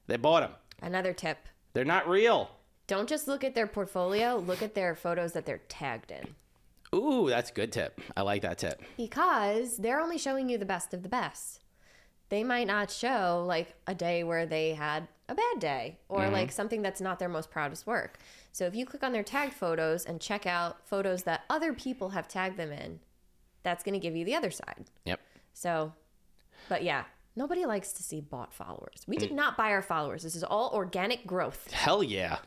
[0.07, 0.53] They bought them.
[0.81, 1.39] Another tip.
[1.75, 2.51] They're not real.
[2.87, 6.35] Don't just look at their portfolio, look at their photos that they're tagged in.
[6.95, 8.01] Ooh, that's a good tip.
[8.17, 8.83] I like that tip.
[8.97, 11.61] because they're only showing you the best of the best.
[12.29, 16.33] They might not show like a day where they had a bad day or mm-hmm.
[16.33, 18.18] like something that's not their most proudest work.
[18.53, 22.11] So if you click on their tagged photos and check out photos that other people
[22.11, 23.01] have tagged them in,
[23.62, 24.85] that's going to give you the other side.
[25.05, 25.21] Yep.
[25.55, 25.92] So,
[26.68, 29.05] but yeah, nobody likes to see bought followers.
[29.07, 29.37] We did mm.
[29.37, 30.23] not buy our followers.
[30.23, 31.71] This is all organic growth.
[31.73, 32.38] Hell yeah.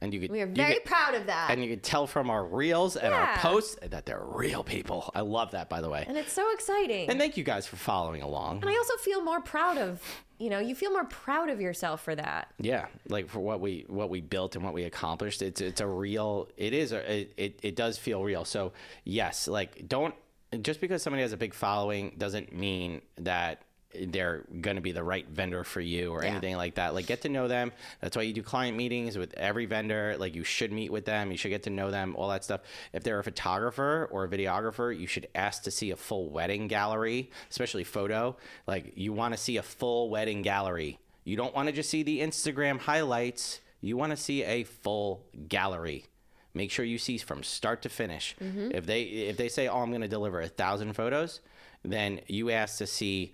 [0.00, 1.50] And you could We are very could- proud of that.
[1.50, 5.10] and you can tell from our reels and our posts that they're real people.
[5.14, 6.04] I love that by the way.
[6.06, 7.10] and it's so exciting.
[7.10, 8.60] And thank you guys for following along.
[8.62, 10.00] and I also feel more proud of,
[10.38, 12.52] you know, you feel more proud of yourself for that.
[12.60, 15.86] Yeah, like for what we what we built and what we accomplished, it's it's a
[15.86, 16.48] real.
[16.56, 18.44] It is a, it, it it does feel real.
[18.44, 20.14] So yes, like don't
[20.62, 23.62] just because somebody has a big following doesn't mean that
[24.08, 26.30] they're going to be the right vendor for you or Yeah.
[26.32, 26.94] anything like that.
[26.94, 27.72] Like get to know them.
[28.00, 30.14] That's why you do client meetings with every vendor.
[30.18, 31.30] Like you should meet with them.
[31.30, 32.14] You should get to know them.
[32.16, 32.60] All that stuff.
[32.92, 36.68] If they're a photographer or a videographer, you should ask to see a full wedding
[36.68, 38.36] gallery, especially photo.
[38.66, 40.98] Like you want to see a full wedding gallery.
[41.24, 43.60] You don't want to just see the Instagram highlights.
[43.80, 46.04] You want to see a full gallery.
[46.52, 48.34] Make sure you see from start to finish.
[48.42, 48.70] Mm-hmm.
[48.74, 51.40] If they if they say, "Oh, I'm going to deliver a thousand photos,"
[51.84, 53.32] then you ask to see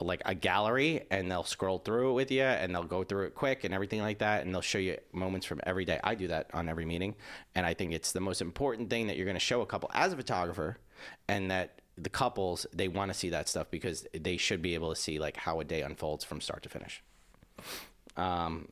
[0.00, 3.34] like a gallery, and they'll scroll through it with you, and they'll go through it
[3.34, 5.98] quick and everything like that, and they'll show you moments from every day.
[6.04, 7.14] I do that on every meeting,
[7.54, 9.90] and I think it's the most important thing that you're going to show a couple
[9.94, 10.78] as a photographer,
[11.28, 14.90] and that the couples they want to see that stuff because they should be able
[14.90, 17.02] to see like how a day unfolds from start to finish.
[18.16, 18.68] Um,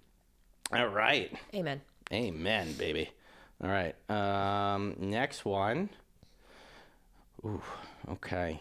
[0.73, 1.33] all right.
[1.55, 1.81] Amen.
[2.13, 3.11] Amen, baby.
[3.63, 3.95] All right.
[4.11, 5.89] Um, next one.
[7.45, 7.63] Ooh,
[8.11, 8.61] okay.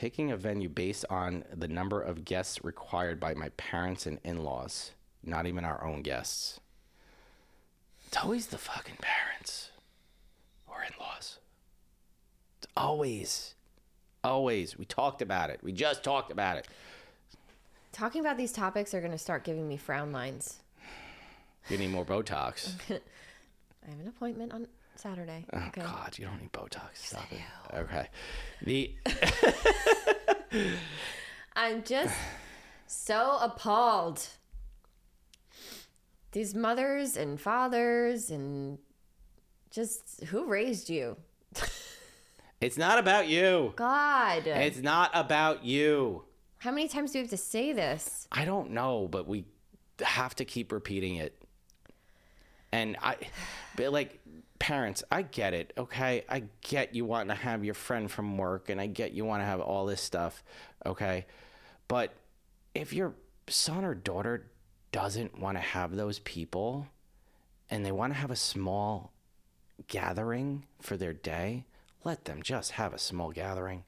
[0.00, 4.42] Picking a venue based on the number of guests required by my parents and in
[4.42, 6.58] laws, not even our own guests.
[8.06, 9.72] It's always the fucking parents
[10.66, 11.36] or in laws.
[12.56, 13.54] It's always,
[14.24, 14.78] always.
[14.78, 15.60] We talked about it.
[15.62, 16.66] We just talked about it.
[17.92, 20.60] Talking about these topics are going to start giving me frown lines.
[21.68, 22.72] You need more Botox.
[22.88, 24.66] I have an appointment on
[25.00, 25.46] Saturday.
[25.52, 25.80] Oh okay.
[25.80, 26.94] God, you don't need Botox.
[26.94, 27.74] Stop it.
[27.74, 28.08] Okay.
[28.62, 28.94] The
[31.56, 32.14] I'm just
[32.86, 34.26] so appalled.
[36.32, 38.78] These mothers and fathers and
[39.70, 41.16] just who raised you?
[42.60, 43.72] it's not about you.
[43.76, 44.46] God.
[44.46, 46.24] It's not about you.
[46.58, 48.28] How many times do we have to say this?
[48.30, 49.46] I don't know, but we
[50.02, 51.40] have to keep repeating it.
[52.70, 53.16] And I,
[53.76, 54.20] but like
[54.60, 55.72] parents, I get it.
[55.76, 59.24] Okay, I get you want to have your friend from work, and I get you
[59.24, 60.44] want to have all this stuff.
[60.86, 61.26] Okay,
[61.88, 62.14] but
[62.72, 63.14] if your
[63.48, 64.46] son or daughter
[64.92, 66.86] doesn't want to have those people,
[67.68, 69.12] and they want to have a small
[69.88, 71.64] gathering for their day,
[72.04, 73.82] let them just have a small gathering.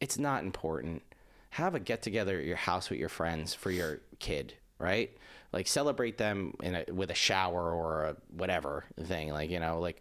[0.00, 1.02] It's not important.
[1.50, 5.16] Have a get together at your house with your friends for your kid right?
[5.52, 9.30] Like celebrate them in a, with a shower or a whatever thing.
[9.30, 10.00] Like you know, like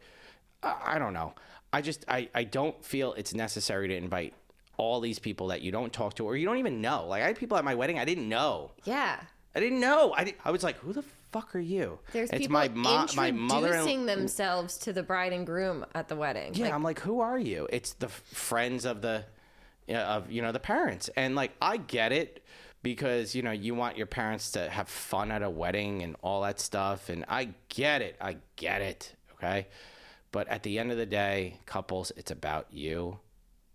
[0.64, 1.34] I, I don't know.
[1.72, 4.34] I just I I don't feel it's necessary to invite
[4.78, 7.06] all these people that you don't talk to or you don't even know.
[7.08, 8.72] Like I had people at my wedding I didn't know.
[8.86, 9.20] Yeah.
[9.56, 10.14] I didn't know.
[10.16, 12.00] I, did, I was like, who the fuck are you?
[12.14, 16.08] There's it's people my mo- my mother introducing themselves to the bride and groom at
[16.08, 16.54] the wedding.
[16.54, 17.68] Yeah, Like, I'm like, who are you?
[17.72, 19.26] It's the f- friends of the,
[19.90, 22.44] of you know the parents, and like I get it
[22.82, 26.42] because you know you want your parents to have fun at a wedding and all
[26.44, 29.68] that stuff, and I get it, I get it, okay.
[30.32, 33.20] But at the end of the day, couples, it's about you.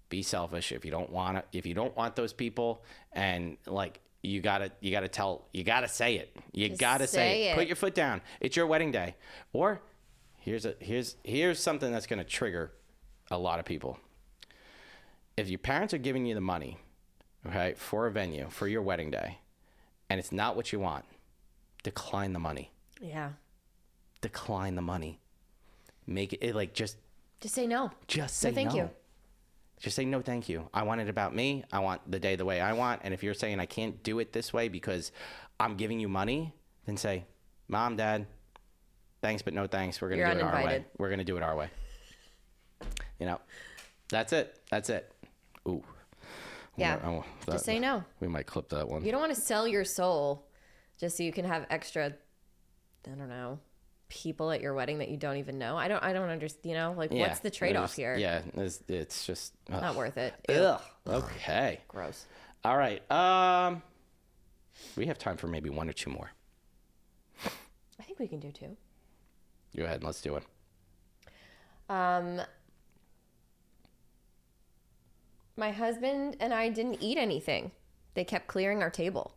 [0.09, 1.47] Be selfish if you don't want it.
[1.53, 5.89] If you don't want those people, and like you gotta, you gotta tell, you gotta
[5.89, 6.37] say it.
[6.53, 7.51] You Just gotta say, say it.
[7.51, 7.55] it.
[7.57, 8.21] Put your foot down.
[8.41, 9.17] It's your wedding day,
[9.53, 9.81] or
[10.39, 12.73] here's a here's here's something that's gonna trigger
[13.31, 13.99] a lot of people.
[15.37, 16.79] If your parents are giving you the money,
[17.47, 19.39] okay, for a venue for your wedding day,
[20.11, 21.05] and it's not what you want,
[21.83, 22.71] decline the money.
[23.01, 23.31] yeah.
[24.21, 25.21] Decline the money.
[26.07, 26.97] Make it, it like just
[27.43, 27.91] Just say no.
[28.09, 28.77] just say No, thank no.
[28.77, 28.91] you.
[29.81, 30.69] Just say no, thank you.
[30.73, 31.63] I want it about me.
[31.71, 33.03] I want the day the way I want.
[33.05, 35.13] And if you're saying I can't do it this way because
[35.61, 36.55] I'm giving you money,
[36.87, 37.25] then say,
[37.69, 38.27] Mom, Dad,
[39.21, 40.01] thanks, but no thanks.
[40.01, 40.85] We're gonna You're do it our way.
[40.97, 41.69] We're gonna do it our way.
[43.21, 43.41] You know,
[44.09, 44.59] that's it.
[44.71, 45.13] That's it.
[45.69, 45.83] Ooh.
[46.77, 46.99] Yeah.
[47.03, 48.05] I want- that- Just say no.
[48.21, 49.05] We might clip that one.
[49.05, 50.47] You don't want to sell your soul
[50.99, 52.15] just so you can have extra
[53.07, 53.59] I don't know,
[54.09, 55.77] people at your wedding that you don't even know.
[55.77, 58.17] I don't I don't understand, you know, like Yeah, what's the trade-off here?
[58.17, 59.81] Yeah, it's, it's just ugh.
[59.83, 60.35] Not worth it.
[60.49, 60.55] Ew.
[60.55, 60.81] Ugh.
[61.07, 61.81] Okay.
[61.89, 62.27] Gross.
[62.65, 63.03] All right.
[63.11, 63.83] Um,
[64.97, 66.31] we have time for maybe one or two more.
[68.01, 68.77] I think we can do two.
[69.77, 70.03] Go ahead.
[70.03, 70.45] Let's do it.
[71.89, 72.41] Um,
[75.65, 77.71] my husband and I didn't eat anything.
[78.13, 79.33] They kept clearing our table.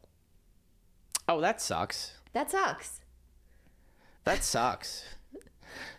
[1.29, 2.11] Oh, that sucks.
[2.33, 2.99] That sucks.
[4.25, 5.05] That sucks.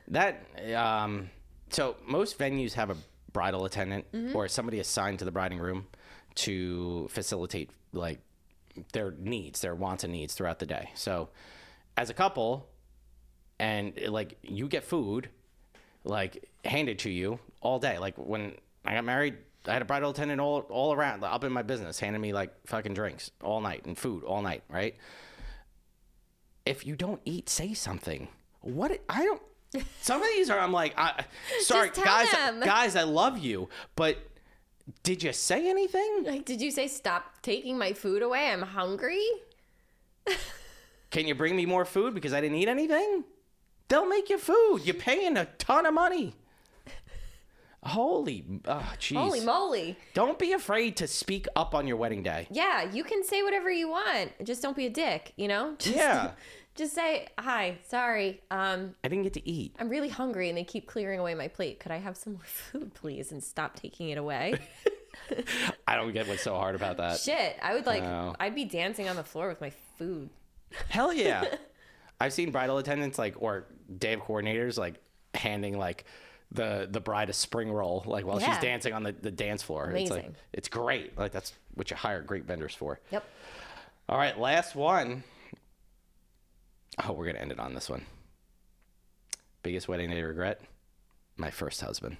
[0.08, 0.34] that
[0.74, 1.30] um
[1.70, 2.96] so most venues have a
[3.32, 5.86] bridal attendant or somebody assigned to the bride and groom
[6.46, 8.20] to facilitate like
[8.92, 10.90] their needs, their wants and needs throughout the day.
[10.94, 11.30] So
[11.96, 12.68] as a couple
[13.58, 15.30] and like you get food
[16.04, 16.32] like
[16.64, 17.96] handed to you all day.
[17.98, 18.52] Like when
[18.84, 19.36] I got married,
[19.66, 22.54] I had a bridal attendant all all around up in my business handing me like
[22.66, 24.96] fucking drinks all night and food all night, right?
[26.68, 28.28] if you don't eat, say something.
[28.60, 29.42] What I don't.
[30.00, 30.58] Some of these are.
[30.58, 31.24] I'm like, I,
[31.60, 32.30] sorry, guys.
[32.30, 32.60] them.
[32.60, 34.18] Guys, I love you, but
[35.02, 36.24] did you say anything?
[36.24, 38.50] Like, did you say stop taking my food away?
[38.50, 39.24] I'm hungry.
[41.10, 43.24] Can you bring me more food because I didn't eat anything?
[43.88, 44.82] They'll make you food.
[44.84, 46.34] You're paying a ton of money.
[47.84, 49.16] Holy, oh, jeez.
[49.16, 49.96] Holy moly.
[50.14, 52.46] Don't be afraid to speak up on your wedding day.
[52.50, 54.32] Yeah, you can say whatever you want.
[54.44, 55.74] Just don't be a dick, you know?
[55.78, 56.30] Just, Yeah.
[56.74, 58.40] Just say, hi, sorry.
[58.52, 59.74] Um, I didn't get to eat.
[59.80, 61.80] I'm really hungry and they keep clearing away my plate.
[61.80, 63.32] Could I have some more food, please?
[63.32, 64.54] And stop taking it away?
[65.88, 67.18] I don't get what's so hard about that.
[67.18, 67.56] Shit.
[67.62, 68.34] I would like, No.
[68.38, 70.30] I'd be dancing on the floor with my food.
[70.88, 71.44] Hell yeah.
[72.20, 73.66] I've seen bridal attendants like or
[73.98, 75.00] day of coordinators like
[75.34, 76.04] handing like
[76.52, 79.90] the the bride a spring roll like while she's dancing on the, the dance floor.
[79.90, 81.16] It's like it's great.
[81.18, 83.00] Like that's what you hire great vendors for.
[83.10, 83.24] Yep.
[84.08, 85.22] All right, last one.
[87.04, 88.04] Oh, we're gonna end it on this one.
[89.62, 90.60] Biggest wedding day regret?
[91.36, 92.16] My first husband.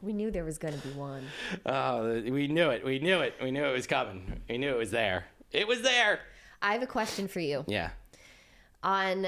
[0.00, 1.24] We knew there was going to be one.
[1.66, 2.84] Oh, we knew it.
[2.84, 3.34] We knew it.
[3.42, 4.40] We knew it was coming.
[4.48, 5.26] We knew it was there.
[5.50, 6.20] It was there.
[6.62, 7.64] I have a question for you.
[7.66, 7.90] Yeah.
[8.82, 9.26] on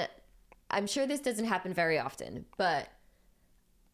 [0.70, 2.88] I'm sure this doesn't happen very often, but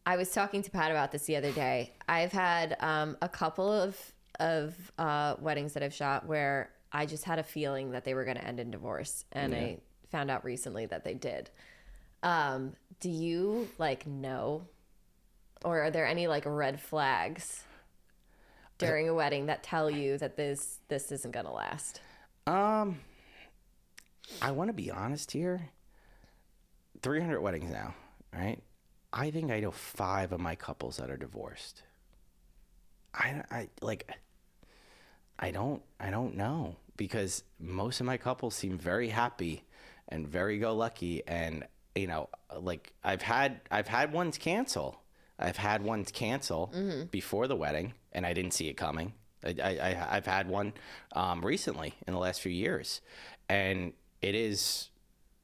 [0.05, 1.93] I was talking to Pat about this the other day.
[2.07, 3.97] I've had um, a couple of
[4.39, 8.23] of uh, weddings that I've shot where I just had a feeling that they were
[8.23, 9.79] going to end in divorce, and I
[10.11, 11.49] found out recently that they did.
[12.23, 14.67] Um, do you like know,
[15.65, 17.63] or are there any like red flags
[18.77, 22.01] during a wedding that tell you that this this isn't going to last?
[22.45, 22.99] Um,
[24.41, 25.69] I want to be honest here.
[27.01, 27.93] 300 weddings now,
[28.33, 28.59] right?
[29.13, 31.83] I think I know five of my couples that are divorced.
[33.13, 34.09] I, I like,
[35.39, 39.63] I don't, I don't know because most of my couples seem very happy
[40.09, 41.23] and very go lucky.
[41.27, 42.29] And, you know,
[42.59, 45.01] like I've had, I've had ones cancel.
[45.39, 46.71] I've had ones cancel
[47.11, 49.13] before the wedding and I didn't see it coming.
[49.45, 50.73] I, I, I- I've had one
[51.13, 53.01] um, recently in the last few years,
[53.47, 54.89] and it is.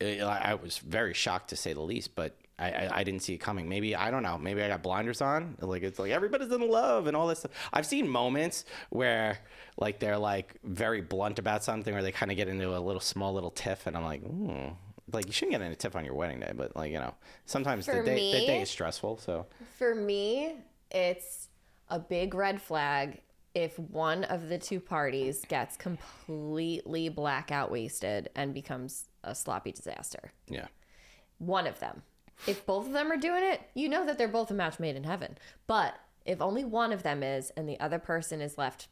[0.03, 3.33] I I was very shocked to say the least, but I, I, I didn't see
[3.33, 3.67] it coming.
[3.67, 4.37] Maybe I don't know.
[4.37, 5.57] Maybe I got blinders on.
[5.59, 7.51] Like it's like everybody's in love and all this stuff.
[7.71, 9.39] I've seen moments where
[9.77, 13.01] like they're like very blunt about something, or they kind of get into a little
[13.01, 14.69] small little tiff, and I'm like, hmm.
[15.11, 17.13] Like you shouldn't get in a tiff on your wedding day, but like you know,
[17.45, 19.17] sometimes the day the day is stressful.
[19.17, 19.45] So
[19.77, 20.55] For me,
[20.89, 21.49] it's
[21.89, 23.21] a big red flag
[23.53, 30.31] if one of the two parties gets completely blackout wasted and becomes a sloppy disaster.
[30.47, 30.67] yeah,
[31.37, 32.01] One of them.
[32.47, 34.95] If both of them are doing it, you know that they're both a match made
[34.95, 35.37] in heaven.
[35.67, 38.87] But if only one of them is and the other person is left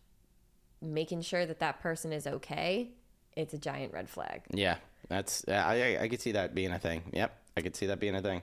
[0.81, 2.91] making sure that that person is okay,
[3.35, 4.41] it's a giant red flag.
[4.51, 4.77] Yeah,
[5.09, 7.03] that's I I, I could see that being a thing.
[7.13, 8.41] Yep, I could see that being a thing.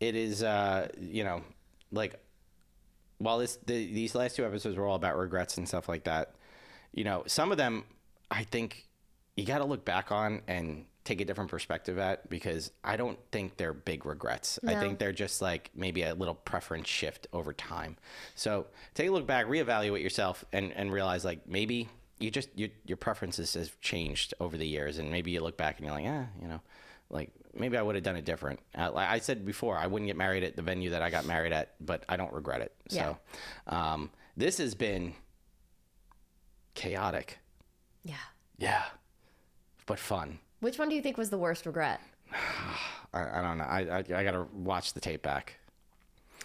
[0.00, 1.42] It is, uh, you know,
[1.90, 2.14] like
[3.18, 6.34] while this the, these last two episodes were all about regrets and stuff like that.
[6.92, 7.84] You know, some of them
[8.30, 8.86] I think
[9.36, 13.18] you got to look back on and take a different perspective at because I don't
[13.32, 14.58] think they're big regrets.
[14.66, 17.96] I think they're just like maybe a little preference shift over time.
[18.34, 22.68] So take a look back, reevaluate yourself, and and realize like maybe you just your
[22.84, 26.04] your preferences have changed over the years, and maybe you look back and you're like,
[26.06, 26.60] ah, you know,
[27.08, 28.60] like maybe I would have done it different.
[28.76, 31.24] Uh, like I said before, I wouldn't get married at the venue that I got
[31.24, 32.72] married at, but I don't regret it.
[32.90, 33.14] Yeah.
[33.66, 35.14] So um, this has been
[36.74, 37.38] chaotic,
[38.04, 38.14] Yeah.
[38.58, 38.84] yeah,
[39.86, 40.38] but fun.
[40.60, 42.00] Which one do you think was the worst regret?
[43.14, 43.64] I, I don't know.
[43.64, 45.54] I, I I gotta watch the tape back.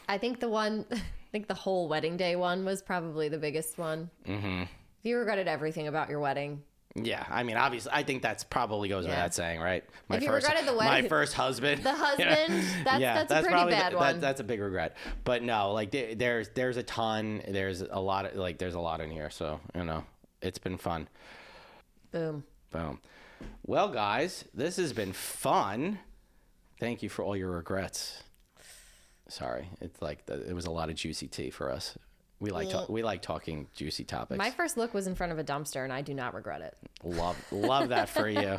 [0.07, 3.77] I think the one, I think the whole wedding day one was probably the biggest
[3.77, 4.09] one.
[4.27, 4.61] Mm-hmm.
[4.63, 4.69] If
[5.03, 6.61] you regretted everything about your wedding,
[6.95, 9.11] Yeah, I mean, obviously, I think that's probably goes Yeah.
[9.11, 9.83] without saying, right?
[10.07, 13.35] My If you first, regretted the wedding, my first husband, the husband, that's, that's a
[13.39, 14.15] pretty probably bad one.
[14.15, 14.95] That, that's a big regret.
[15.23, 17.41] But no, like there's there's a ton.
[17.47, 19.29] There's a lot of like there's a lot in here.
[19.29, 20.05] So you know,
[20.41, 21.07] it's been fun.
[22.11, 22.43] Boom.
[22.71, 22.99] Boom.
[23.65, 25.99] Well, guys, this has been fun.
[26.79, 28.23] Thank you for all your regrets.
[29.29, 31.97] Sorry, it's like the, it was a lot of juicy tea for us.
[32.39, 34.37] We like ta- we like talking juicy topics.
[34.37, 36.75] My first look was in front of a dumpster, and I do not regret it.
[37.03, 38.57] Love love that for you.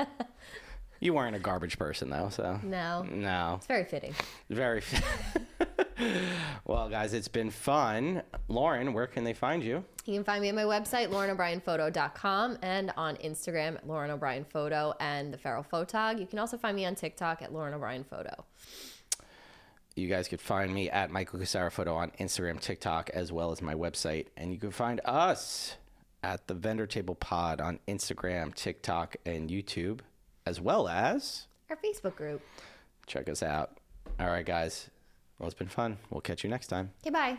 [1.01, 4.15] You weren't a garbage person though, so No, no, it's very fitting.
[4.49, 4.83] very.
[6.65, 8.23] well, guys, it's been fun.
[8.49, 9.85] Lauren, where can they find you?
[10.05, 14.95] You can find me at my website, lauren-o'brien-photo.com, and on Instagram at Lauren O'Brien Photo
[15.01, 16.19] and the Feral Photog.
[16.21, 18.45] You can also find me on TikTok at Lauren O'Brien Photo.
[19.97, 23.63] You guys could find me at Michael Casara Photo on Instagram, TikTok, as well as
[23.63, 24.27] my website.
[24.37, 25.77] And you can find us
[26.25, 30.01] at the Vendor Table Pod on Instagram, TikTok, and YouTube,
[30.47, 32.43] as well as Our Facebook group.
[33.07, 33.79] check us out.
[34.19, 34.91] All right, guys.
[35.39, 35.99] Well, it's been fun.
[36.11, 36.91] We'll catch you next time.
[37.03, 37.39] Okay, bye.